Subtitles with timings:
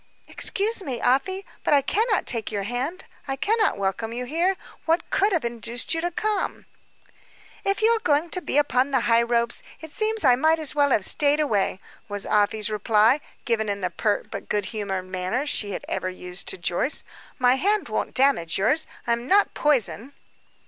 [0.27, 4.57] "Excuse me, Afy, but I cannot take your hand, I cannot welcome you here.
[4.85, 6.65] What could have induced you to come?"
[7.63, 10.73] "If you are going to be upon the high ropes, it seems I might as
[10.73, 11.79] well have stayed away,"
[12.09, 16.47] was Afy's reply, given in the pert, but good humored manner she had ever used
[16.47, 17.03] to Joyce.
[17.37, 18.87] "My hand won't damage yours.
[19.05, 20.13] I am not poison."